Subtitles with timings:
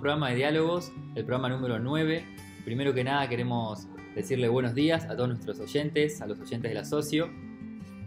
[0.00, 2.24] programa de diálogos, el programa número 9.
[2.64, 6.74] Primero que nada queremos decirle buenos días a todos nuestros oyentes, a los oyentes de
[6.74, 7.28] la Socio.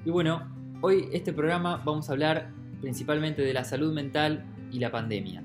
[0.03, 0.51] Y bueno,
[0.81, 2.51] hoy este programa vamos a hablar
[2.81, 5.43] principalmente de la salud mental y la pandemia.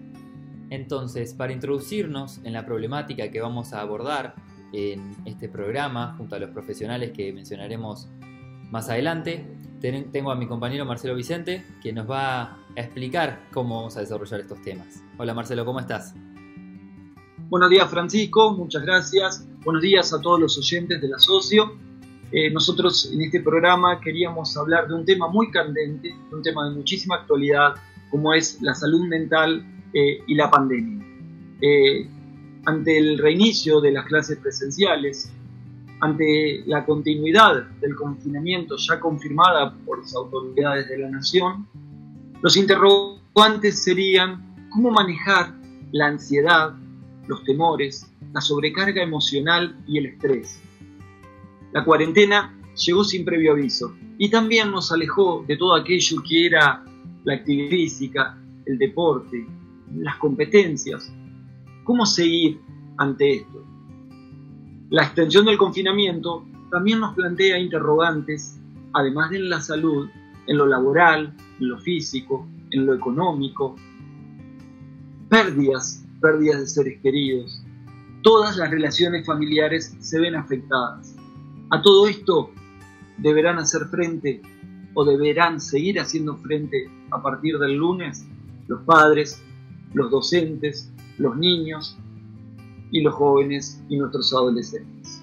[0.70, 4.34] Entonces, para introducirnos en la problemática que vamos a abordar
[4.72, 8.08] en este programa, junto a los profesionales que mencionaremos
[8.70, 9.46] más adelante,
[9.80, 14.40] tengo a mi compañero Marcelo Vicente, que nos va a explicar cómo vamos a desarrollar
[14.40, 15.02] estos temas.
[15.18, 16.14] Hola Marcelo, ¿cómo estás?
[17.48, 19.48] Buenos días Francisco, muchas gracias.
[19.64, 21.72] Buenos días a todos los oyentes de la Socio.
[22.30, 26.68] Eh, nosotros en este programa queríamos hablar de un tema muy candente, de un tema
[26.68, 27.76] de muchísima actualidad,
[28.10, 31.02] como es la salud mental eh, y la pandemia.
[31.62, 32.06] Eh,
[32.66, 35.32] ante el reinicio de las clases presenciales,
[36.00, 41.66] ante la continuidad del confinamiento ya confirmada por las autoridades de la nación,
[42.42, 45.54] los interrogantes serían cómo manejar
[45.92, 46.74] la ansiedad,
[47.28, 50.60] los temores, la sobrecarga emocional y el estrés.
[51.72, 56.84] La cuarentena llegó sin previo aviso y también nos alejó de todo aquello que era
[57.24, 59.46] la actividad física, el deporte,
[59.94, 61.12] las competencias.
[61.84, 62.60] ¿Cómo seguir
[62.96, 63.64] ante esto?
[64.90, 68.58] La extensión del confinamiento también nos plantea interrogantes,
[68.94, 70.08] además de la salud,
[70.46, 73.76] en lo laboral, en lo físico, en lo económico,
[75.28, 77.62] pérdidas, pérdidas de seres queridos.
[78.22, 81.14] Todas las relaciones familiares se ven afectadas.
[81.70, 82.50] A todo esto
[83.18, 84.42] deberán hacer frente
[84.94, 88.26] o deberán seguir haciendo frente a partir del lunes
[88.66, 89.42] los padres,
[89.94, 91.96] los docentes, los niños,
[92.90, 95.22] y los jóvenes y nuestros adolescentes.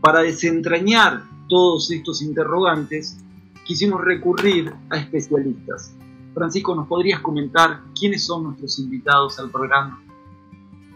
[0.00, 3.18] Para desentrañar todos estos interrogantes,
[3.64, 5.94] quisimos recurrir a especialistas.
[6.38, 10.00] Francisco, ¿nos podrías comentar quiénes son nuestros invitados al programa?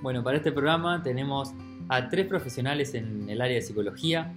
[0.00, 1.50] Bueno, para este programa tenemos
[1.88, 4.32] a tres profesionales en el área de psicología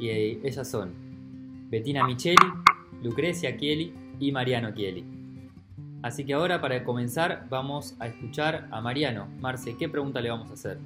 [0.00, 0.94] y eh, ellas son
[1.68, 2.36] Bettina Micheli,
[3.02, 5.04] Lucrecia Chieli y Mariano Chieli.
[6.02, 9.28] Así que ahora para comenzar vamos a escuchar a Mariano.
[9.40, 10.78] Marce, ¿qué pregunta le vamos a hacer?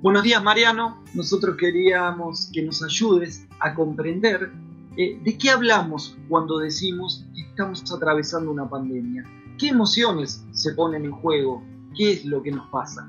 [0.00, 4.50] Buenos días Mariano, nosotros queríamos que nos ayudes a comprender
[4.96, 9.22] eh, de qué hablamos cuando decimos estamos atravesando una pandemia.
[9.58, 11.62] ¿Qué emociones se ponen en juego?
[11.96, 13.08] ¿Qué es lo que nos pasa?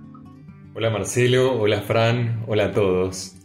[0.75, 3.35] Hola Marcelo, hola Fran, hola a todos.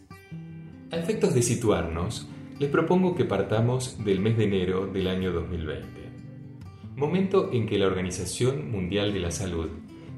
[0.93, 2.29] A efectos de situarnos,
[2.59, 6.01] les propongo que partamos del mes de enero del año 2020
[7.01, 9.71] momento en que la Organización Mundial de la Salud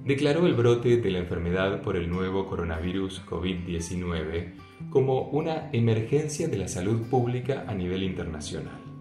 [0.04, 4.54] declaró el brote de la enfermedad por el nuevo coronavirus COVID-19
[4.90, 8.91] como una emergencia de la salud pública a nivel internacional.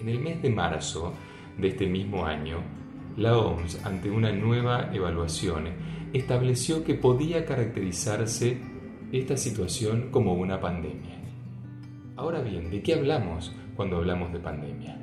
[0.00, 1.12] En el mes de marzo
[1.56, 2.58] de este mismo año,
[3.16, 5.64] la OMS, ante una nueva evaluación,
[6.12, 8.58] estableció que podía caracterizarse
[9.10, 11.16] esta situación como una pandemia.
[12.16, 14.98] Ahora bien, ¿de qué hablamos cuando hablamos de pandemia?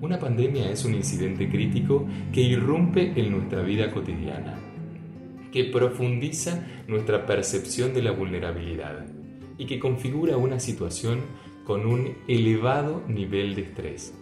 [0.00, 4.58] Una pandemia es un incidente crítico que irrumpe en nuestra vida cotidiana,
[5.50, 9.06] que profundiza nuestra percepción de la vulnerabilidad
[9.58, 11.20] y que configura una situación
[11.64, 14.14] con un elevado nivel de estrés,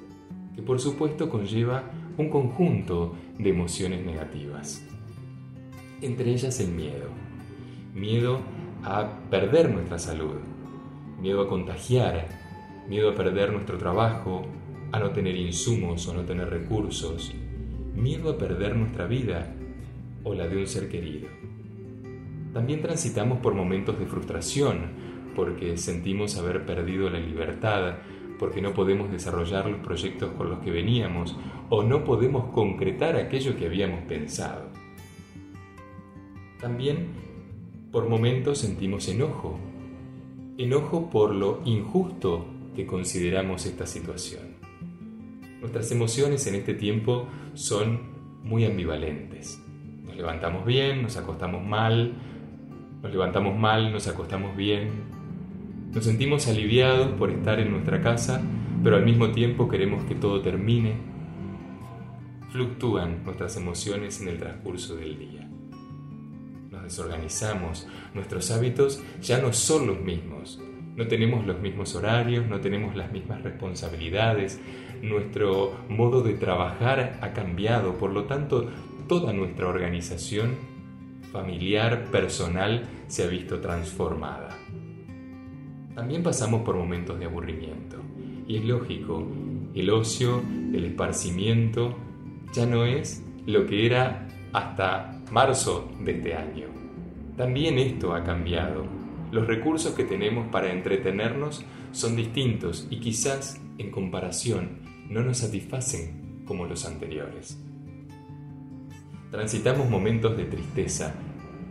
[0.55, 4.87] que por supuesto conlleva un conjunto de emociones negativas.
[6.03, 7.09] Entre ellas el miedo.
[7.95, 8.41] Miedo
[8.83, 10.37] a perder nuestra salud,
[11.21, 12.29] miedo a contagiar,
[12.89, 14.47] miedo a perder nuestro trabajo,
[14.93, 17.35] a no tener insumos o no tener recursos,
[17.95, 19.55] miedo a perder nuestra vida
[20.25, 21.29] o la de un ser querido.
[22.53, 27.97] También transitamos por momentos de frustración porque sentimos haber perdido la libertad,
[28.39, 31.37] porque no podemos desarrollar los proyectos con los que veníamos
[31.69, 34.69] o no podemos concretar aquello que habíamos pensado.
[36.61, 37.09] También
[37.91, 39.59] por momentos sentimos enojo,
[40.59, 44.57] enojo por lo injusto que consideramos esta situación.
[45.61, 48.01] Nuestras emociones en este tiempo son
[48.43, 49.61] muy ambivalentes.
[50.05, 52.15] Nos levantamos bien, nos acostamos mal,
[53.03, 55.20] nos levantamos mal, nos acostamos bien.
[55.93, 58.41] Nos sentimos aliviados por estar en nuestra casa,
[58.85, 60.95] pero al mismo tiempo queremos que todo termine.
[62.53, 65.51] Fluctúan nuestras emociones en el transcurso del día.
[66.71, 70.61] Nos desorganizamos, nuestros hábitos ya no son los mismos.
[70.95, 74.61] No tenemos los mismos horarios, no tenemos las mismas responsabilidades,
[75.03, 78.71] nuestro modo de trabajar ha cambiado, por lo tanto,
[79.09, 80.55] toda nuestra organización
[81.33, 84.60] familiar, personal, se ha visto transformada.
[86.01, 87.99] También pasamos por momentos de aburrimiento,
[88.49, 89.23] y es lógico,
[89.75, 90.41] el ocio,
[90.73, 91.95] el esparcimiento,
[92.55, 96.69] ya no es lo que era hasta marzo de este año.
[97.37, 98.87] También esto ha cambiado.
[99.31, 104.79] Los recursos que tenemos para entretenernos son distintos y quizás, en comparación,
[105.11, 107.63] no nos satisfacen como los anteriores.
[109.31, 111.15] Transitamos momentos de tristeza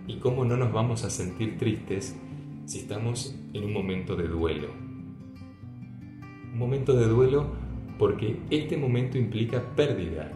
[0.05, 2.15] y cómo no nos vamos a sentir tristes
[2.69, 4.67] si estamos en un momento de duelo.
[6.53, 7.47] Un momento de duelo
[7.97, 10.31] porque este momento implica pérdida,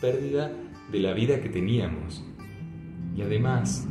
[0.00, 0.50] pérdida
[0.90, 2.24] de la vida que teníamos.
[3.16, 3.86] Y además,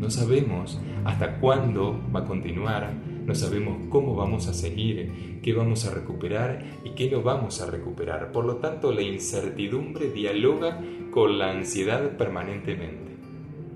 [0.00, 2.92] no sabemos hasta cuándo va a continuar,
[3.26, 7.70] no sabemos cómo vamos a seguir, qué vamos a recuperar y qué no vamos a
[7.70, 8.32] recuperar.
[8.32, 10.80] Por lo tanto, la incertidumbre dialoga
[11.12, 13.11] con la ansiedad permanentemente.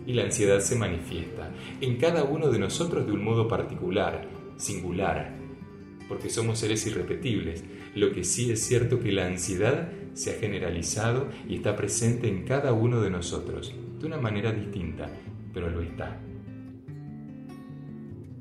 [0.06, 1.50] Y la ansiedad se manifiesta
[1.80, 5.34] en cada uno de nosotros de un modo particular, singular,
[6.08, 7.64] porque somos seres irrepetibles.
[7.94, 12.44] Lo que sí es cierto que la ansiedad se ha generalizado y está presente en
[12.44, 15.10] cada uno de nosotros, de una manera distinta,
[15.52, 16.20] pero lo está.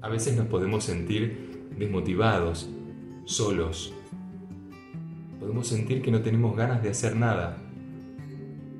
[0.01, 2.69] A veces nos podemos sentir desmotivados,
[3.25, 3.93] solos.
[5.39, 7.57] Podemos sentir que no tenemos ganas de hacer nada.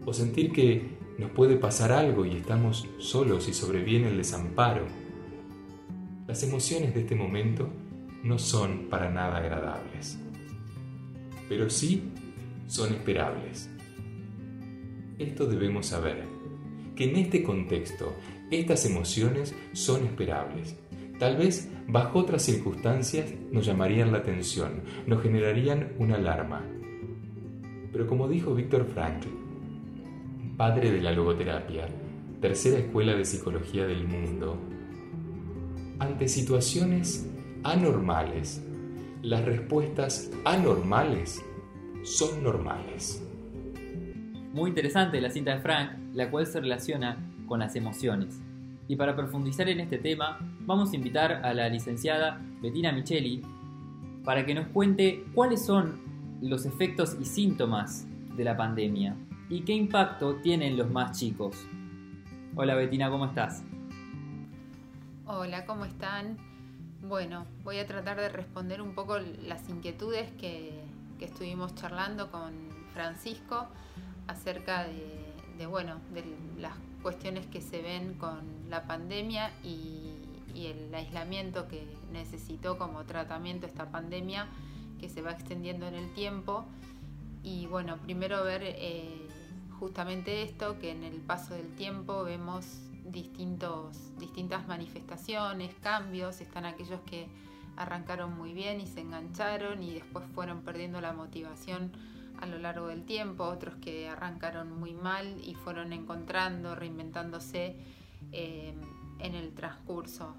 [0.05, 4.85] O sentir que nos puede pasar algo y estamos solos y sobreviene el desamparo.
[6.27, 7.69] Las emociones de este momento
[8.23, 10.19] no son para nada agradables,
[11.47, 12.11] pero sí
[12.67, 13.69] son esperables.
[15.19, 16.23] Esto debemos saber,
[16.95, 18.15] que en este contexto
[18.51, 20.75] estas emociones son esperables
[21.19, 26.65] Tal vez bajo otras circunstancias nos llamarían la atención, nos generarían una alarma.
[27.93, 29.29] Pero como dijo Víctor Frankl,
[30.57, 31.85] padre de la logoterapia,
[32.39, 34.57] tercera escuela de psicología del mundo,
[35.99, 37.29] ante situaciones
[37.63, 38.63] anormales,
[39.21, 41.43] las respuestas anormales
[42.03, 43.21] son normales.
[44.53, 47.17] Muy interesante la cinta de Frank, la cual se relaciona
[47.47, 48.39] con las emociones.
[48.87, 53.41] Y para profundizar en este tema, vamos a invitar a la licenciada Bettina Micheli
[54.23, 55.99] para que nos cuente cuáles son
[56.41, 59.15] los efectos y síntomas de la pandemia
[59.49, 61.55] y qué impacto tienen los más chicos.
[62.55, 63.63] Hola Bettina, ¿cómo estás?
[65.25, 66.37] Hola, ¿cómo están?
[67.01, 70.83] Bueno, voy a tratar de responder un poco las inquietudes que,
[71.19, 72.53] estuvimos charlando con
[72.93, 73.65] Francisco
[74.27, 76.23] acerca de, de, bueno, de
[76.59, 80.11] las cuestiones que se ven con la pandemia y,
[80.55, 84.47] el aislamiento que necesitó como tratamiento esta pandemia
[84.99, 86.65] que se va extendiendo en el tiempo.
[87.43, 89.24] Y bueno, primero ver eh,
[89.79, 92.65] justamente esto, que en el paso del tiempo vemos
[93.05, 97.27] distintos, distintas manifestaciones, cambios, están aquellos que
[97.77, 101.91] arrancaron muy bien y se engancharon y después fueron perdiendo la motivación
[102.41, 107.75] a lo largo del tiempo, otros que arrancaron muy mal y fueron encontrando, reinventándose
[108.31, 108.73] eh,
[109.19, 110.35] en el transcurso.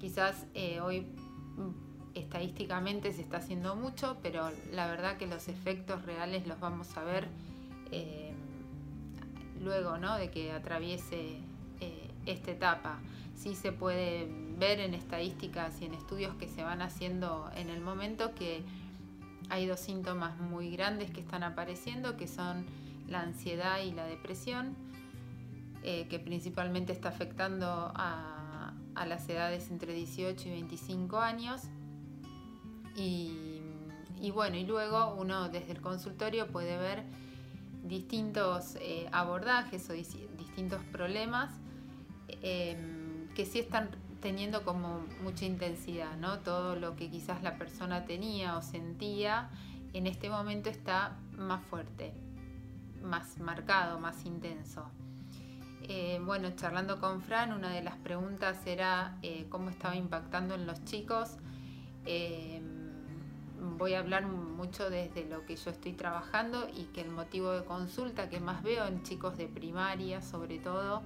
[0.00, 6.04] Quizás eh, hoy mm, estadísticamente se está haciendo mucho, pero la verdad que los efectos
[6.04, 7.28] reales los vamos a ver
[7.92, 8.34] eh,
[9.60, 10.16] luego ¿no?
[10.16, 11.38] de que atraviese
[12.26, 12.98] esta etapa.
[13.34, 17.80] Sí se puede ver en estadísticas y en estudios que se van haciendo en el
[17.80, 18.64] momento que
[19.48, 22.66] hay dos síntomas muy grandes que están apareciendo, que son
[23.08, 24.74] la ansiedad y la depresión,
[25.82, 28.72] eh, que principalmente está afectando a,
[29.06, 31.62] las edades entre 18 y 25 años.
[32.96, 33.60] Y,
[34.32, 37.04] bueno, y luego uno desde el consultorio puede ver
[37.88, 41.50] distintos eh, abordajes o distintos problemas
[42.28, 42.76] eh,
[43.34, 43.90] que sí están
[44.20, 46.40] teniendo como mucha intensidad, ¿no?
[46.40, 49.50] Todo lo que quizás la persona tenía o sentía,
[49.92, 52.12] en este momento está más fuerte,
[53.02, 54.90] más marcado, más intenso.
[55.88, 60.66] Eh, bueno, charlando con Fran, una de las preguntas era eh, cómo estaba impactando en
[60.66, 61.36] los chicos.
[63.56, 67.52] Eh, voy a hablar mucho desde lo que yo estoy trabajando y que el motivo
[67.52, 71.02] de consulta que más veo en chicos de primaria, sobre todo,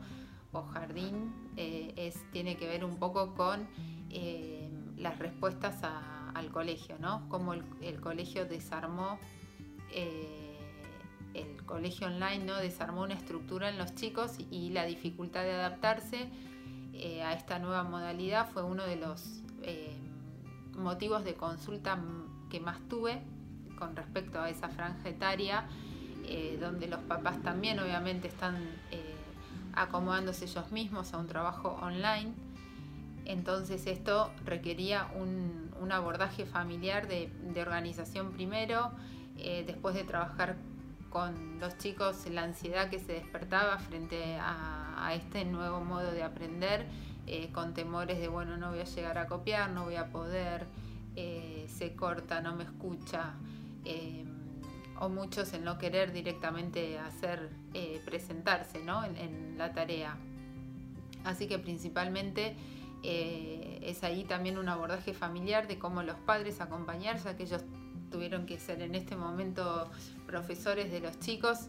[0.53, 3.69] o jardín eh, es, tiene que ver un poco con
[4.11, 5.83] eh, las respuestas
[6.35, 7.29] al colegio, ¿no?
[7.29, 9.19] Cómo el, colegio desarmó,
[9.93, 10.59] eh,
[11.35, 12.57] el colegio online, ¿no?
[12.57, 16.29] Desarmó una estructura en los chicos y la dificultad de adaptarse
[17.25, 19.43] a esta nueva modalidad fue uno de los
[20.77, 21.99] motivos de consulta
[22.51, 23.23] que más tuve
[23.79, 25.65] con respecto a esa franja etaria,
[26.61, 28.57] donde los papás también obviamente están
[29.75, 32.33] acomodándose ellos mismos a un trabajo online.
[33.25, 37.31] Entonces esto requería un, abordaje familiar de,
[37.61, 38.93] organización primero,
[39.39, 40.57] eh, después de trabajar
[41.11, 46.87] con los chicos la ansiedad que se despertaba frente a, este nuevo modo de aprender,
[47.27, 50.67] eh, con temores de, bueno, no voy a llegar a copiar, no voy a poder,
[51.17, 53.35] eh, se corta, no me escucha,
[53.85, 54.25] eh,
[54.99, 57.51] o muchos en no querer directamente hacer,
[58.05, 59.03] presentarse ¿no?
[59.05, 60.17] en, la tarea.
[61.25, 62.55] Así que principalmente
[63.03, 67.65] es ahí también un abordaje familiar de cómo los padres acompañarse, aquellos
[68.11, 69.91] tuvieron que ser en este momento
[70.27, 71.69] profesores de los chicos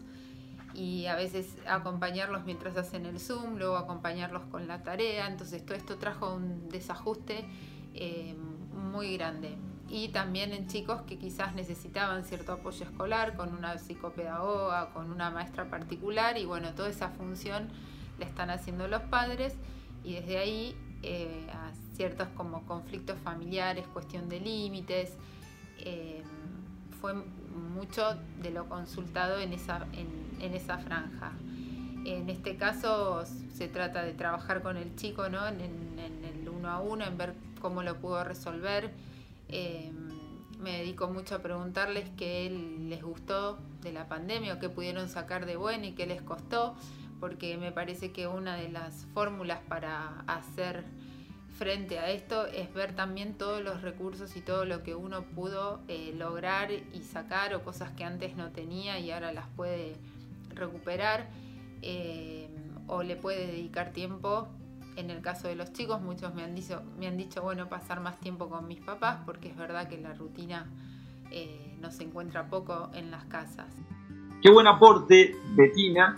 [0.74, 5.26] y a veces acompañarlos mientras hacen el Zoom, luego acompañarlos con la tarea.
[5.26, 7.44] Entonces todo esto trajo un desajuste
[7.94, 8.34] eh,
[8.92, 9.56] muy grande.
[9.88, 15.30] Y también en chicos que quizás necesitaban cierto apoyo escolar con una psicopedagoga, con una
[15.30, 17.68] maestra particular y bueno, toda esa función
[18.18, 19.54] la están haciendo los padres
[20.04, 25.16] y desde ahí eh, a ciertos como conflictos familiares, cuestión de límites,
[25.78, 26.22] eh,
[27.00, 27.14] fue
[27.74, 31.32] mucho de lo consultado en esa, en, esa franja.
[32.04, 35.46] En este caso se trata de trabajar con el chico ¿no?
[35.46, 36.21] en, el
[36.62, 38.92] uno a uno, en ver cómo lo pudo resolver.
[39.48, 39.90] Eh,
[40.60, 42.48] me dedico mucho a preguntarles qué
[42.88, 46.76] les gustó de la pandemia o qué pudieron sacar de bueno y qué les costó,
[47.18, 50.84] porque me parece que una de las fórmulas para hacer
[51.58, 55.80] frente a esto es ver también todos los recursos y todo lo que uno pudo
[55.88, 59.96] eh, lograr y sacar o cosas que antes no tenía y ahora las puede
[60.54, 61.28] recuperar
[61.82, 62.48] eh,
[62.86, 64.48] o le puede dedicar tiempo.
[64.96, 68.00] En el caso de los chicos, muchos me han dicho, me han dicho bueno, pasar
[68.00, 70.70] más tiempo con mis papás porque es verdad que la rutina
[71.30, 73.66] eh, no se encuentra poco en las casas.
[74.42, 76.16] Qué buen aporte, Betina,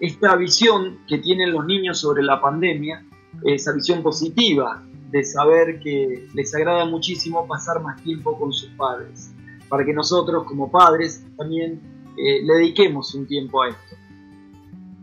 [0.00, 3.04] esta visión que tienen los niños sobre la pandemia
[3.42, 9.32] esa visión positiva de saber que les agrada muchísimo pasar más tiempo con sus padres,
[9.68, 11.80] para que nosotros como padres también
[12.16, 13.96] eh, le dediquemos un tiempo a esto.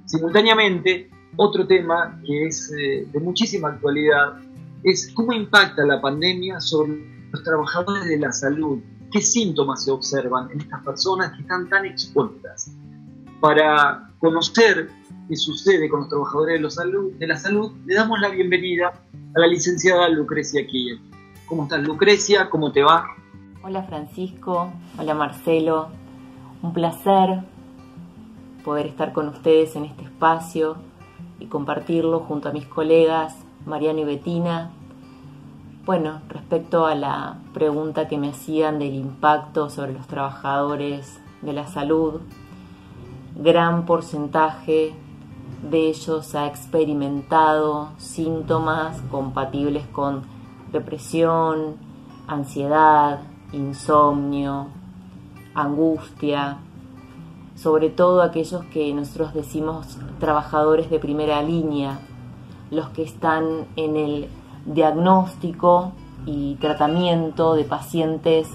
[0.06, 4.38] Simultáneamente, otro tema que es eh, de muchísima actualidad
[4.84, 8.80] es cómo impacta la pandemia sobre los trabajadores de la salud,
[9.12, 12.76] qué síntomas se observan en estas personas que están tan expuestas.
[13.40, 14.90] Para conocer
[15.28, 18.92] qué sucede con los trabajadores de, salud, de la salud, le damos la bienvenida
[19.36, 21.00] a la licenciada Lucrecia Kiev.
[21.46, 22.50] ¿Cómo estás Lucrecia?
[22.50, 23.06] ¿Cómo te va?
[23.64, 25.90] Hola Francisco, hola Marcelo,
[26.62, 27.44] un placer
[28.64, 30.91] poder estar con ustedes en este espacio
[31.42, 34.72] y compartirlo junto a mis colegas Mariano y Betina.
[35.86, 41.68] Bueno, respecto a la pregunta que me hacían del impacto sobre los trabajadores de la
[41.68, 42.22] salud,
[43.36, 44.94] gran porcentaje
[45.70, 50.24] de ellos ha experimentado síntomas compatibles con
[50.72, 51.76] depresión,
[52.28, 53.22] ansiedad,
[53.52, 54.68] insomnio,
[55.54, 56.58] angustia,
[57.62, 62.00] sobre todo aquellos que nosotros decimos trabajadores de primera línea,
[62.72, 64.28] los que están en el
[64.66, 65.92] diagnóstico
[66.26, 68.48] y tratamiento de pacientes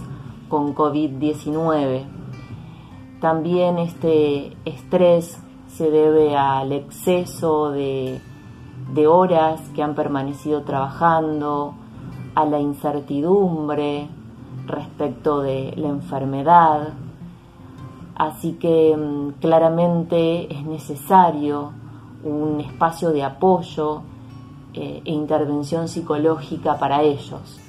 [0.48, 2.04] con COVID-19.
[3.20, 8.20] También este estrés se debe al exceso de,
[9.08, 11.75] horas que han permanecido trabajando,
[12.34, 14.08] a la incertidumbre
[14.66, 16.92] respecto de la enfermedad.
[18.16, 21.73] Así que mm, claramente es necesario
[22.25, 24.00] un espacio de apoyo
[24.73, 27.61] eh, e intervención psicológica para ellos.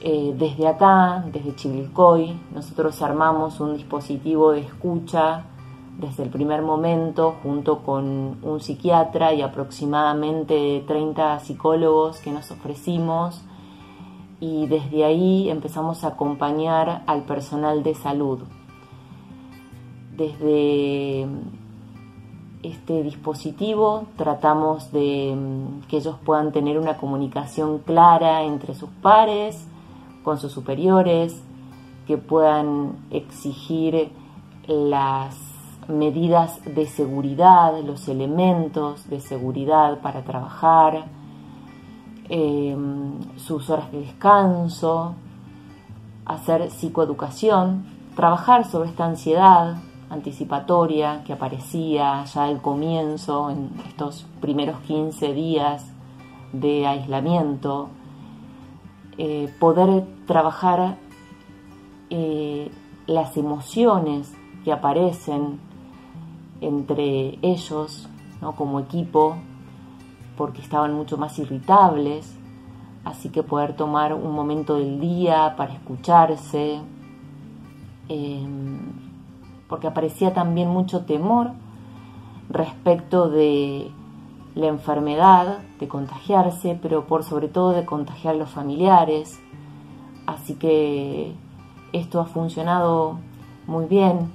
[0.00, 5.44] Eh, desde acá, desde Chivilcoy, nosotros armamos un dispositivo de escucha
[5.96, 13.42] desde el primer momento junto con un psiquiatra y aproximadamente 30 psicólogos que nos ofrecimos
[14.40, 18.40] y desde ahí empezamos a acompañar al personal de salud.
[20.16, 21.26] Desde
[22.62, 29.66] este dispositivo tratamos de mm, que ellos puedan tener una comunicación clara entre sus pares,
[30.22, 31.42] con sus superiores,
[32.06, 34.12] que puedan exigir
[34.66, 35.36] las
[35.88, 41.06] medidas de seguridad, los elementos de seguridad para trabajar,
[42.28, 45.14] em, sus horas de descanso,
[46.26, 49.76] hacer psicoeducación, trabajar sobre esta ansiedad
[50.12, 55.90] anticipatoria que aparecía ya al comienzo, en estos primeros 15 días
[56.52, 57.88] de aislamiento,
[59.16, 60.98] eh, poder trabajar
[62.10, 62.70] eh,
[63.06, 65.58] las emociones que aparecen
[66.60, 68.08] entre ellos
[68.40, 68.54] ¿no?
[68.54, 69.36] como equipo
[70.36, 72.36] porque estaban mucho más irritables,
[73.04, 76.80] así que poder tomar un momento del día para escucharse,
[78.08, 79.01] em,
[79.72, 81.52] porque aparecía también mucho temor
[82.50, 83.90] respecto de
[84.54, 89.40] la enfermedad, de contagiarse, pero por sobre todo de contagiar a los familiares.
[90.26, 91.32] Así que
[91.94, 93.16] esto ha funcionado
[93.66, 94.30] muy bien,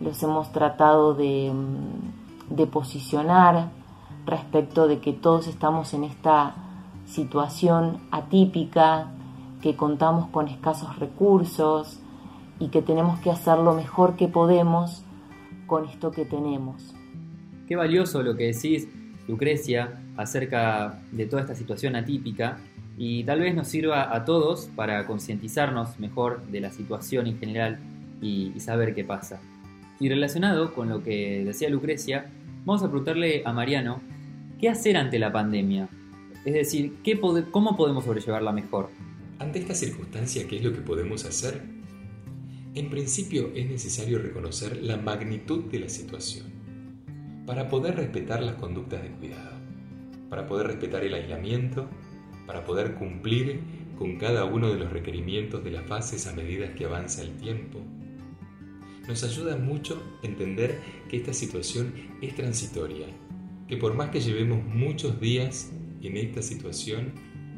[0.00, 1.50] los hemos tratado de,
[2.50, 3.70] de posicionar
[4.26, 6.56] respecto de que todos estamos en esta
[7.06, 9.06] situación atípica,
[9.62, 12.01] que contamos con escasos recursos
[12.62, 15.02] y que tenemos que hacer lo mejor que podemos
[15.66, 16.94] con esto que tenemos.
[17.66, 18.86] Qué valioso lo que decís,
[19.26, 22.58] Lucrecia, acerca de toda esta situación atípica
[22.96, 27.80] y tal vez nos sirva a todos para concientizarnos mejor de la situación en general
[28.20, 29.40] y, saber qué pasa.
[29.98, 32.26] Y relacionado con lo que decía Lucrecia,
[32.64, 34.00] vamos a preguntarle a Mariano
[34.60, 35.88] qué hacer ante la pandemia.
[36.44, 37.18] Es decir, ¿qué
[37.50, 38.90] ¿cómo podemos sobrellevarla mejor?
[39.40, 41.71] Ante esta circunstancia, ¿qué es lo que podemos hacer?
[42.74, 46.46] En principio es necesario reconocer la magnitud de la situación
[47.44, 49.58] para poder respetar las conductas de cuidado,
[50.30, 51.90] para poder respetar el aislamiento,
[52.46, 53.60] para poder cumplir
[53.98, 57.78] con cada uno de los requerimientos de las fases a medida que avanza el tiempo.
[59.06, 60.78] Nos ayuda mucho entender
[61.10, 63.06] que esta situación es transitoria,
[63.68, 67.12] que por más que llevemos muchos días en esta situación,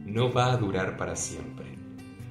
[0.07, 1.67] no va a durar para siempre.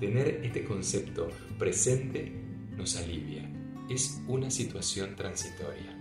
[0.02, 2.43] Tener este concepto presente
[2.78, 3.50] nos alivia.
[3.90, 5.98] Es una situación transitoria.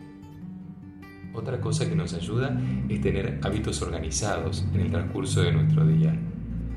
[1.34, 6.14] Otra cosa que nos ayuda es tener hábitos organizados en el transcurso de nuestro día.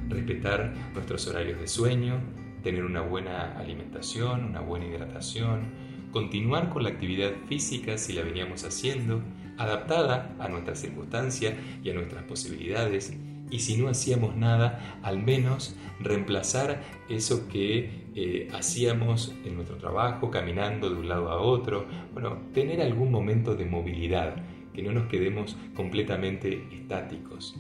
[0.08, 2.20] Respetar nuestros horarios de sueño,
[2.64, 5.64] tener una buena alimentación, una buena hidratación,
[6.12, 9.22] continuar con la actividad física si la veníamos haciendo,
[9.58, 13.14] adaptada a nuestras circunstancias y a nuestras posibilidades
[13.56, 20.30] y si no hacíamos nada, al menos reemplazar eso que eh, hacíamos en nuestro trabajo,
[20.30, 24.36] caminando de un lado a otro, bueno, tener algún momento de movilidad,
[24.74, 27.56] que no nos quedemos completamente estáticos.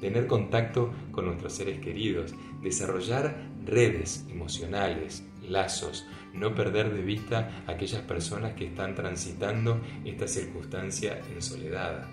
[0.00, 7.72] Tener contacto con nuestros seres queridos, desarrollar redes emocionales, lazos, no perder de vista a
[7.72, 12.06] aquellas personas que están transitando esta circunstancia en soledad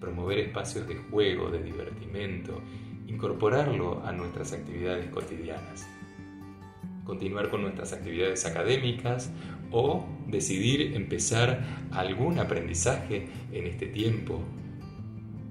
[0.00, 2.60] promover espacios de juego, de divertimento,
[3.06, 5.88] incorporarlo a nuestras actividades cotidianas,
[7.04, 9.32] continuar con nuestras actividades académicas
[9.70, 14.42] o decidir empezar algún aprendizaje en este tiempo.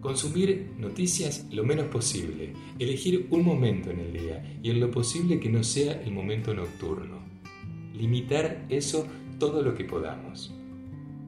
[0.01, 5.39] Consumir noticias lo menos posible, elegir un momento en el día y en lo posible
[5.39, 7.17] que no sea el momento nocturno.
[7.95, 9.07] Limitar eso
[9.39, 10.56] todo lo que podamos.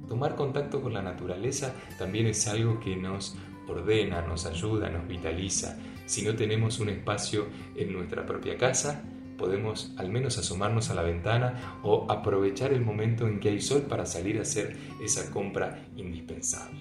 [0.09, 5.77] Tomar contacto con la naturaleza también es algo que nos ordena, nos ayuda, nos vitaliza.
[6.07, 7.45] Si no tenemos un espacio
[7.75, 9.03] en nuestra propia casa,
[9.37, 13.83] podemos al menos asomarnos a la ventana o aprovechar el momento en que hay sol
[13.83, 16.79] para salir a hacer esa compra indispensable.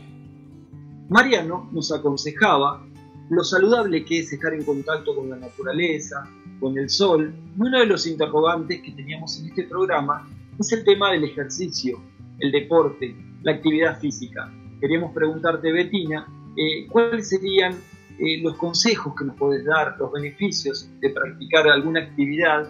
[1.11, 2.83] Mariano nos aconsejaba
[3.29, 6.27] lo saludable que es estar en contacto con la naturaleza,
[6.61, 7.35] con el sol.
[7.59, 10.27] Uno de los interrogantes que teníamos en este programa
[10.59, 12.01] es el tema del ejercicio,
[12.39, 14.53] el deporte, la actividad física.
[14.81, 17.75] Queríamos preguntarte, Betina, eh, ¿cuáles serían
[18.19, 22.69] eh, los consejos que nos puedes dar, los beneficios de practicar alguna actividad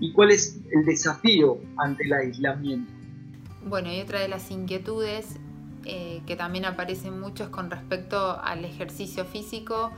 [0.00, 2.92] y cuál es el desafío ante el aislamiento?
[3.66, 5.38] Bueno, y otra de las inquietudes
[5.84, 9.92] eh, que también aparecen muchos con respecto al ejercicio físico,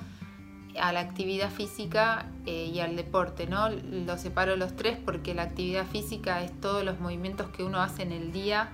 [0.78, 3.70] a la actividad física y al deporte, ¿no?
[3.70, 8.02] Lo separo los tres porque la actividad física es todos los movimientos que uno hace
[8.02, 8.68] en el día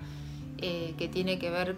[0.64, 1.77] eh, que tiene que ver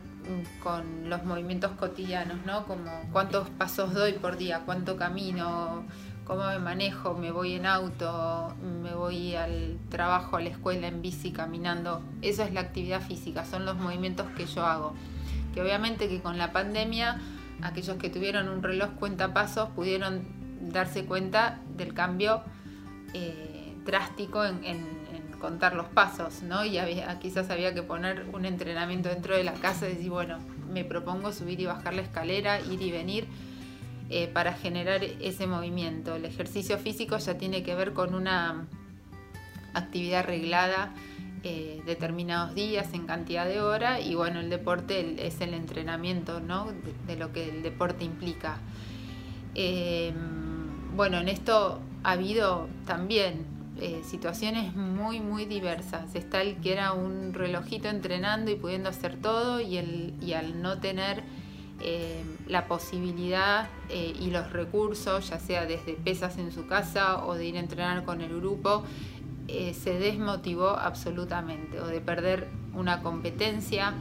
[0.62, 2.66] con los movimientos cotidianos, ¿no?
[2.66, 5.84] Como cuántos pasos doy por día, cuánto camino,
[6.26, 11.00] cómo me manejo, me voy en auto, me voy al trabajo, a la escuela en
[11.00, 12.02] bici, caminando.
[12.20, 14.92] Eso es la actividad física, son los movimientos que yo hago.
[15.54, 17.18] Que obviamente que con la pandemia,
[17.62, 20.26] aquellos que tuvieron un reloj cuenta pasos pudieron
[20.60, 22.42] darse cuenta del cambio
[23.14, 24.93] eh, drástico en
[25.44, 26.64] contar los pasos, ¿no?
[26.64, 30.38] Y había, quizás había que poner un entrenamiento dentro de la casa y decir, bueno,
[30.72, 33.26] me propongo subir y bajar la escalera, ir y venir
[34.08, 36.14] eh, para generar ese movimiento.
[36.16, 38.66] El ejercicio físico ya tiene que ver con una
[39.74, 40.94] actividad reglada
[41.42, 46.68] eh, determinados días en cantidad de horas y bueno, el deporte es el entrenamiento, ¿no?
[47.06, 48.60] De, lo que el deporte implica.
[49.54, 50.10] Eh,
[50.96, 53.53] bueno, en esto ha habido también
[53.86, 56.14] eh, situaciones muy, muy diversas.
[56.14, 60.62] Está el que era un relojito entrenando y pudiendo hacer todo y, el, y al
[60.62, 61.22] no tener
[61.82, 67.34] eh, la posibilidad eh, y los recursos, ya sea desde pesas en su casa o
[67.34, 68.84] de ir a entrenar con el grupo,
[69.46, 73.92] se desmotivó absolutamente o de perder una competencia.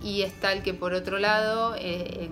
[0.00, 2.30] Y está el que por otro lado, en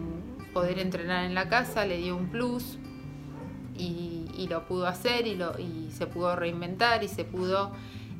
[0.53, 2.79] poder entrenar en la casa le dio un plus
[3.77, 7.73] y, lo pudo hacer y, y se pudo reinventar y se pudo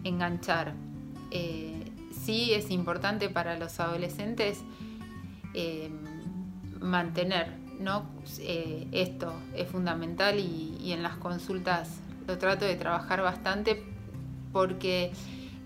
[0.03, 0.73] enganchar.
[1.31, 4.63] sí es importante para los adolescentes
[6.81, 8.07] mantener ¿no?
[8.39, 13.83] Eh, esto es fundamental y, en las consultas lo trato de trabajar bastante
[14.53, 15.13] porque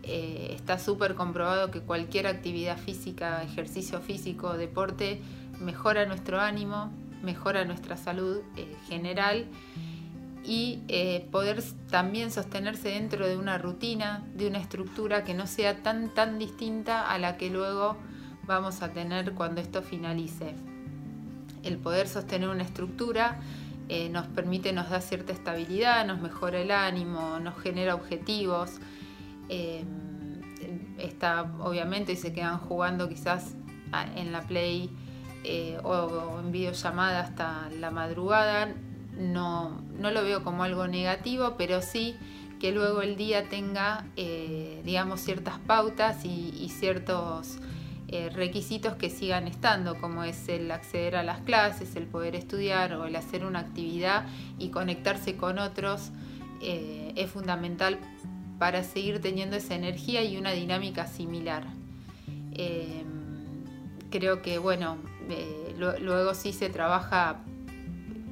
[0.03, 5.21] eh, está súper comprobado que cualquier actividad física, ejercicio físico, deporte,
[5.61, 6.91] mejora nuestro ánimo,
[7.23, 9.47] mejora nuestra salud eh, general
[10.45, 10.81] y
[11.31, 16.39] poder también sostenerse dentro de una rutina, de una estructura que no sea tan, tan
[16.39, 17.99] distinta a la que luego
[18.47, 20.55] vamos a tener cuando esto finalice
[21.65, 23.41] el poder sostener una estructura
[23.91, 28.81] eh, nos permite, nos da cierta estabilidad, nos mejora el ánimo, nos genera objetivos.
[29.49, 29.83] Eh,
[30.99, 33.55] está obviamente y se quedan jugando quizás
[34.15, 34.91] en la play
[35.49, 38.73] eh, o, en videollamada hasta la madrugada.
[39.17, 42.17] No, no lo veo como algo negativo, pero sí
[42.61, 44.05] que luego el día tenga,
[44.85, 47.59] digamos, ciertas pautas y ciertos
[48.11, 52.95] eh, requisitos que sigan estando, como es el acceder a las clases, el poder estudiar
[52.95, 54.25] o el hacer una actividad
[54.59, 56.11] y conectarse con otros,
[56.63, 57.99] eh, es fundamental
[58.59, 61.67] para seguir teniendo esa energía y una dinámica similar.
[62.53, 63.05] Eh,
[64.11, 64.97] creo que, bueno,
[65.79, 67.41] luego sí se trabaja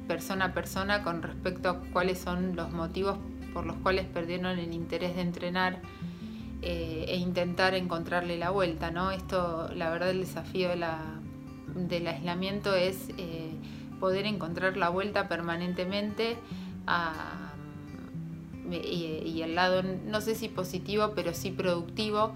[0.07, 3.17] persona a persona con respecto a cuáles son los motivos
[3.53, 5.81] por los cuales perdieron el interés de entrenar
[6.61, 9.11] eh, e intentar encontrarle la vuelta, ¿no?
[9.11, 13.51] Esto, la verdad, el desafío del aislamiento es eh,
[13.99, 16.37] poder encontrar la vuelta permanentemente
[18.71, 22.33] y, el lado, no sé si positivo, pero sí productivo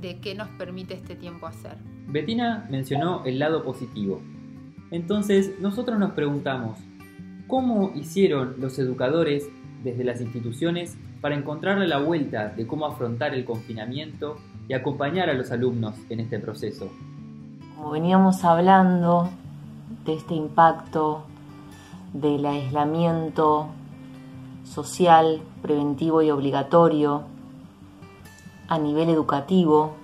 [0.00, 1.76] de qué nos permite este tiempo hacer.
[2.06, 4.20] Betina mencionó el lado positivo.
[4.90, 6.78] Entonces, nosotros nos preguntamos,
[7.46, 9.48] ¿cómo hicieron los educadores
[9.82, 14.36] desde las instituciones para encontrarle la vuelta de cómo afrontar el confinamiento
[14.68, 16.88] y acompañar a los alumnos en este proceso.
[17.76, 19.30] Como veníamos hablando
[20.04, 21.24] de este impacto
[22.12, 23.68] del aislamiento
[24.64, 27.24] social, preventivo y obligatorio
[28.68, 29.94] a nivel educativo,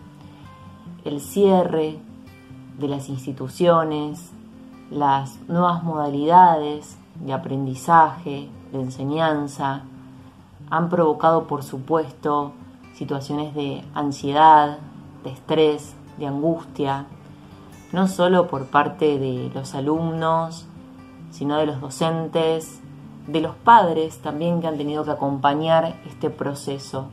[1.04, 1.98] el cierre
[2.78, 4.32] de las instituciones,
[4.90, 9.82] las nuevas modalidades de aprendizaje, de enseñanza,
[10.70, 12.52] han provocado, por supuesto,
[12.94, 14.78] situaciones de ansiedad,
[15.22, 17.06] de estrés, de angustia,
[17.92, 20.66] no solo por parte de los alumnos,
[21.30, 22.80] sino de los docentes,
[23.26, 27.08] de los padres también que han tenido que acompañar este proceso.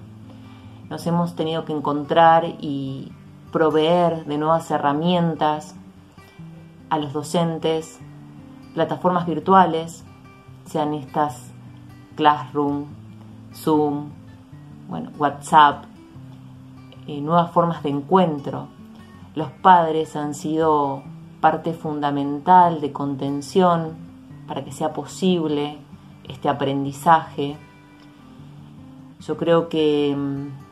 [0.91, 3.13] Nos hemos tenido que encontrar y
[3.53, 5.73] proveer de nuevas herramientas
[6.89, 7.97] a los docentes,
[8.73, 10.03] plataformas virtuales,
[10.65, 11.49] sean estas
[12.15, 12.87] Classroom,
[13.55, 14.09] Zoom,
[14.89, 15.85] bueno, WhatsApp,
[17.07, 18.67] eh, nuevas formas de encuentro.
[19.33, 21.03] Los padres han sido
[21.39, 23.95] parte fundamental de contención
[24.45, 25.77] para que sea posible
[26.27, 27.55] este aprendizaje.
[29.21, 30.70] Yo creo que mm,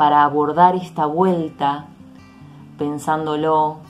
[0.00, 1.84] para abordar esta vuelta,
[2.78, 3.80] pensándolo,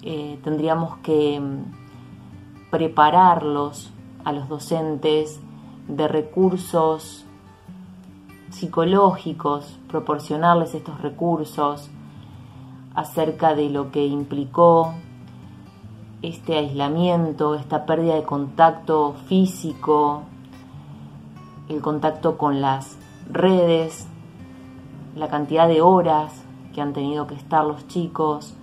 [0.00, 3.92] eh, tendríamos que mm, prepararlos
[4.24, 5.42] a los docentes
[5.86, 7.26] de recursos
[8.48, 11.90] psicológicos, proporcionarles estos recursos
[12.94, 14.94] acerca de lo que implicó
[16.22, 20.22] este aislamiento, esta pérdida de contacto físico,
[21.68, 22.96] el contacto con las
[23.30, 24.08] redes,
[25.14, 26.42] la cantidad de horas
[26.74, 28.54] que han tenido que estar los chicos,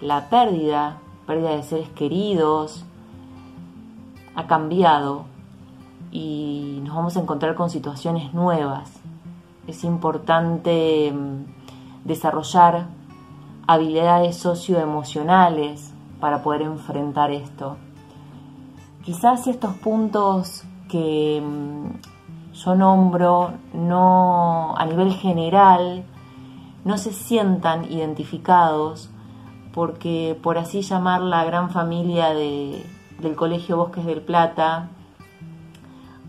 [0.00, 2.84] la pérdida, pérdida de seres queridos,
[4.34, 5.24] ha cambiado
[6.10, 9.00] y nos vamos a encontrar con situaciones nuevas
[9.70, 11.44] es importante mm,
[12.04, 12.86] desarrollar
[13.66, 17.76] habilidades socioemocionales para poder enfrentar esto.
[19.04, 22.09] Quizás estos puntos que mm,
[22.64, 26.04] yo nombro no a nivel general
[26.84, 29.10] no se sientan identificados
[29.72, 32.84] porque por así llamar la gran familia de,
[33.20, 34.88] del Colegio Bosques del Plata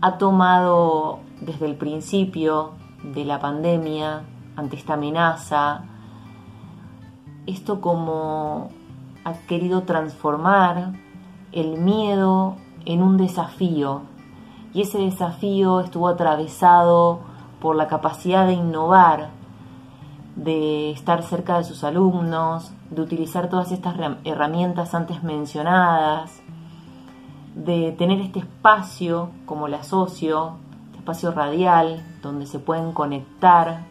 [0.00, 4.22] ha tomado desde el principio de la pandemia,
[4.56, 5.82] ante esta amenaza,
[7.46, 8.70] esto como
[9.24, 10.92] ha querido transformar
[11.52, 14.02] el miedo en un desafío
[14.74, 17.20] y ese desafío estuvo atravesado
[17.60, 19.30] por la capacidad de innovar,
[20.36, 26.42] de estar cerca de sus alumnos, de utilizar todas estas herramientas antes mencionadas,
[27.54, 30.56] de tener este espacio como la socio,
[30.86, 33.84] este espacio radial, donde se pueden conectar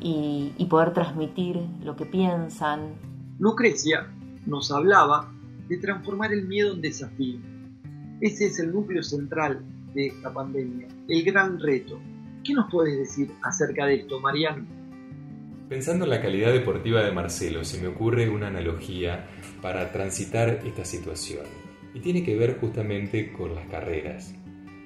[0.00, 2.94] y, y poder transmitir lo que piensan.
[3.38, 4.12] Lucrecia
[4.46, 5.32] nos hablaba
[5.68, 7.38] de transformar el miedo en desafío.
[8.20, 9.62] Ese es el núcleo central
[9.96, 11.98] de esta pandemia, el gran reto.
[12.44, 14.64] ¿Qué nos puedes decir acerca de esto, Mariano?
[15.70, 19.26] Pensando en la calidad deportiva de Marcelo, se me ocurre una analogía
[19.62, 21.44] para transitar esta situación.
[21.94, 24.34] Y tiene que ver justamente con las carreras.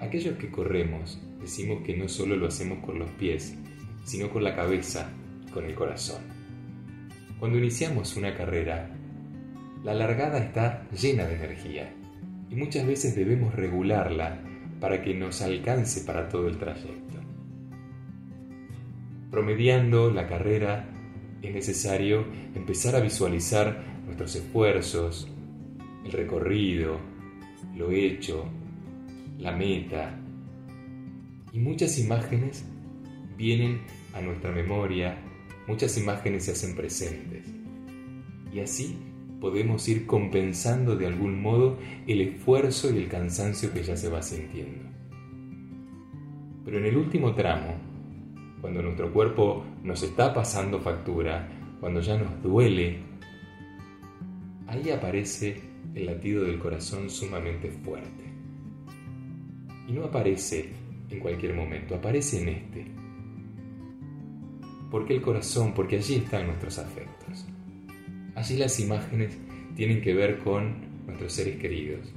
[0.00, 3.58] Aquellos que corremos decimos que no solo lo hacemos con los pies,
[4.04, 5.10] sino con la cabeza
[5.52, 6.22] con el corazón.
[7.40, 8.88] Cuando iniciamos una carrera,
[9.82, 11.92] la largada está llena de energía
[12.48, 14.44] y muchas veces debemos regularla
[14.80, 17.18] para que nos alcance para todo el trayecto.
[19.30, 20.88] Promediando la carrera
[21.42, 25.28] es necesario empezar a visualizar nuestros esfuerzos,
[26.04, 26.98] el recorrido,
[27.76, 28.46] lo hecho,
[29.38, 30.18] la meta.
[31.52, 32.64] Y muchas imágenes
[33.36, 33.82] vienen
[34.14, 35.18] a nuestra memoria,
[35.66, 37.46] muchas imágenes se hacen presentes.
[38.52, 39.09] Y así
[39.40, 44.22] podemos ir compensando de algún modo el esfuerzo y el cansancio que ya se va
[44.22, 44.84] sintiendo.
[46.64, 47.74] Pero en el último tramo,
[48.60, 51.48] cuando nuestro cuerpo nos está pasando factura,
[51.80, 52.98] cuando ya nos duele,
[54.66, 55.60] ahí aparece
[55.94, 58.24] el latido del corazón sumamente fuerte.
[59.88, 60.68] Y no aparece
[61.08, 62.86] en cualquier momento, aparece en este.
[64.90, 67.46] Porque el corazón, porque allí están nuestros afectos.
[68.40, 69.36] Allí las imágenes
[69.76, 72.10] tienen que ver con nuestros seres queridos,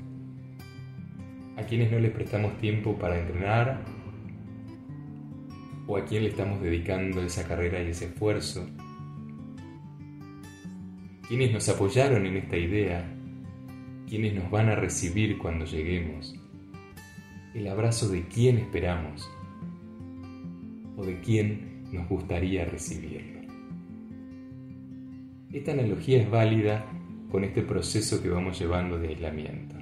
[1.57, 3.83] a quienes no les prestamos tiempo para entrenar
[5.85, 8.65] o a quien le estamos dedicando esa carrera y ese esfuerzo,
[11.27, 13.05] quienes nos apoyaron en esta idea,
[14.07, 16.33] quienes nos van a recibir cuando lleguemos,
[17.53, 19.29] el abrazo de quien esperamos
[20.95, 23.42] o de quien nos gustaría recibirlo.
[25.53, 26.83] Esta analogía es válida
[27.29, 29.75] con este proceso que vamos llevando de aislamiento.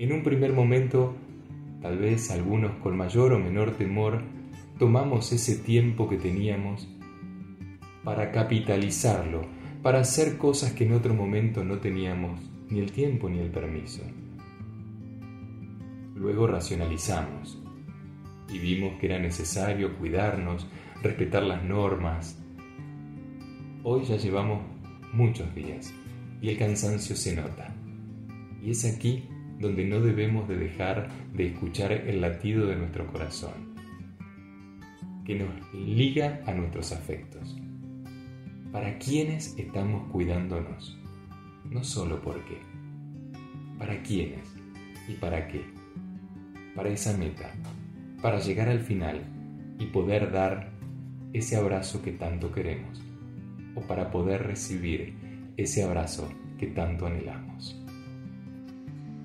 [0.00, 1.14] En un primer momento,
[1.80, 4.20] tal vez algunos con mayor o menor temor,
[4.80, 6.88] tomamos ese tiempo que teníamos
[8.02, 9.46] para capitalizarlo,
[9.80, 14.02] para hacer cosas que en otro momento no teníamos ni el tiempo ni el permiso.
[16.16, 17.62] Luego racionalizamos
[18.52, 20.66] y vimos que era necesario cuidarnos,
[21.00, 22.41] respetar las normas,
[23.84, 24.62] Hoy ya llevamos
[25.12, 25.92] muchos días
[26.40, 27.74] y el cansancio se nota.
[28.62, 29.24] Y es aquí
[29.58, 33.74] donde no debemos de dejar de escuchar el latido de nuestro corazón,
[35.24, 37.56] que nos liga a nuestros afectos.
[38.70, 40.96] ¿Para quiénes estamos cuidándonos?
[41.68, 42.58] No solo por qué.
[43.80, 44.48] ¿Para quiénes
[45.08, 45.64] y para qué?
[46.76, 47.52] Para esa meta,
[48.22, 49.24] para llegar al final
[49.80, 50.70] y poder dar
[51.32, 53.02] ese abrazo que tanto queremos
[53.74, 55.14] o para poder recibir
[55.56, 57.76] ese abrazo que tanto anhelamos.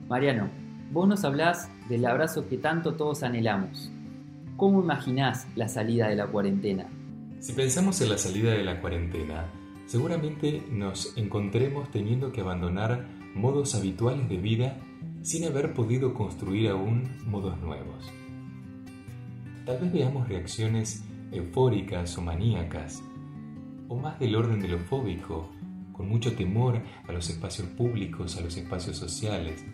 [0.10, 0.50] Mariano,
[0.92, 3.92] vos nos hablás del abrazo que tanto todos anhelamos.
[4.56, 6.88] ¿Cómo imaginás la salida de la cuarentena?
[7.40, 9.46] Si pensamos en la salida de la cuarentena,
[9.86, 13.06] seguramente nos encontremos teniendo que abandonar
[13.36, 14.78] modos habituales de vida
[15.22, 18.12] sin haber podido construir aún modos nuevos.
[19.66, 23.04] Tal vez veamos reacciones eufóricas o maníacas
[23.88, 25.50] o más del orden de lo fóbico,
[25.94, 29.66] con mucho temor a los espacios públicos, a los espacios sociales.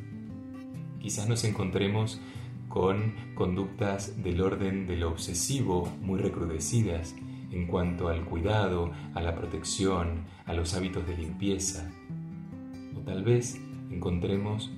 [0.99, 2.21] Quizás nos encontremos
[2.69, 7.15] con conductas del orden de lo obsesivo muy recrudecidas
[7.51, 11.91] en cuanto al cuidado, a la protección, a los hábitos de limpieza.
[12.95, 14.71] O tal vez encontremos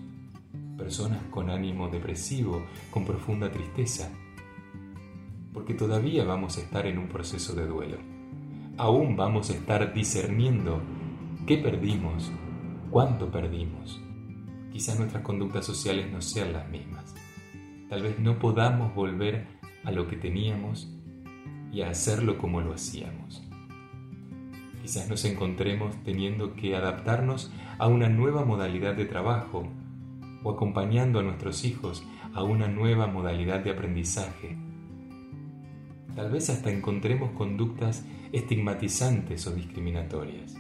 [0.77, 4.09] personas con ánimo depresivo, con profunda tristeza,
[5.53, 8.15] porque todavía vamos a estar en un proceso de duelo
[8.77, 10.81] aún vamos a estar discerniendo
[11.47, 12.31] qué perdimos,
[12.89, 14.01] cuánto perdimos.
[14.71, 17.15] Quizás nuestras conductas sociales no sean las mismas.
[17.89, 19.47] Tal vez no podamos volver
[19.83, 20.89] a lo que teníamos
[21.71, 23.43] y a hacerlo como lo hacíamos.
[24.81, 29.67] Quizás nos encontremos teniendo que adaptarnos a una nueva modalidad de trabajo
[30.43, 34.57] o acompañando a nuestros hijos a una nueva modalidad de aprendizaje.
[36.15, 40.55] Tal vez hasta encontremos conductas estigmatizantes o discriminatorias.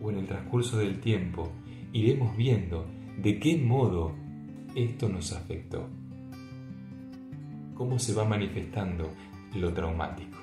[0.00, 1.52] O en el transcurso del tiempo
[1.92, 2.86] iremos viendo
[3.18, 4.14] de qué modo
[4.74, 5.88] esto nos afectó.
[7.74, 9.10] Cómo se va manifestando
[9.54, 10.38] lo traumático.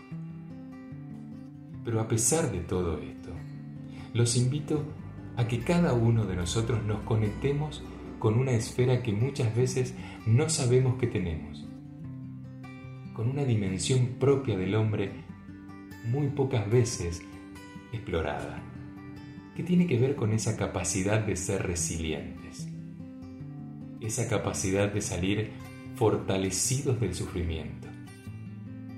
[1.84, 3.32] Pero a pesar de todo esto,
[4.14, 4.84] los invito
[5.36, 7.82] a que cada uno de nosotros nos conectemos
[8.20, 9.96] con una esfera que muchas veces
[10.28, 11.68] no sabemos que tenemos,
[13.14, 15.12] con una dimensión propia del hombre
[16.06, 17.22] muy pocas veces
[17.92, 18.62] explorada,
[19.56, 22.68] que tiene que ver con esa capacidad de ser resilientes,
[24.00, 25.52] esa capacidad de salir
[25.96, 27.88] fortalecidos del sufrimiento,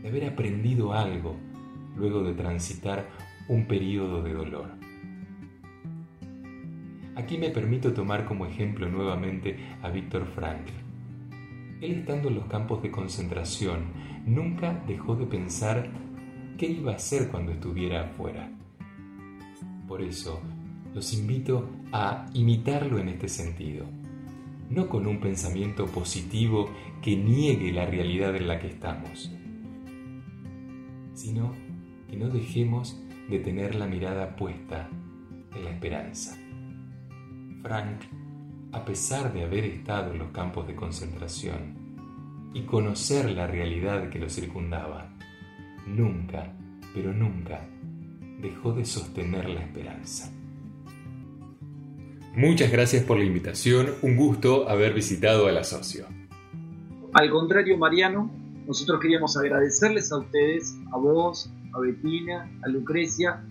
[0.02, 1.36] de haber aprendido algo
[1.98, 3.10] luego de transitar
[3.48, 4.70] un periodo de dolor.
[7.16, 10.83] Aquí me permito tomar como ejemplo nuevamente a Víctor Frankl.
[11.84, 13.88] Él estando en los campos de concentración
[14.26, 15.92] nunca dejó de pensar
[16.58, 18.50] qué iba a hacer cuando estuviera afuera.
[19.86, 20.40] Por eso,
[20.94, 23.86] los invito a imitarlo en este sentido,
[24.70, 26.70] no con un pensamiento positivo
[27.02, 29.30] que niegue la realidad en la que estamos,
[31.14, 31.52] sino
[32.10, 32.98] que no dejemos
[33.30, 34.88] de tener la mirada puesta
[35.54, 36.38] en la esperanza.
[37.62, 38.04] Frank,
[38.74, 41.84] a pesar de haber estado en los campos de concentración
[42.54, 45.10] y conocer la realidad que lo circundaba,
[45.86, 46.52] nunca,
[46.94, 47.62] pero nunca,
[48.42, 50.32] dejó de sostener la esperanza.
[52.36, 56.08] Muchas gracias por la invitación, un gusto haber visitado al asocio.
[57.14, 58.32] Al contrario, Mariano,
[58.66, 63.44] nosotros queríamos agradecerles a ustedes, a vos, a Betina, a Lucrecia,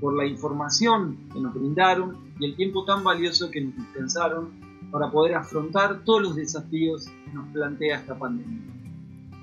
[0.00, 5.10] por la información que nos brindaron y el tiempo tan valioso que nos dispensaron para
[5.10, 8.60] poder afrontar todos los desafíos que nos plantea esta pandemia.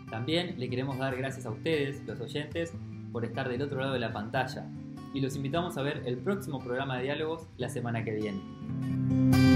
[0.10, 2.74] También le queremos dar gracias a ustedes, los oyentes,
[3.12, 4.68] por estar del otro lado de la pantalla
[5.14, 9.49] y los invitamos a ver el próximo programa de diálogos la semana que viene.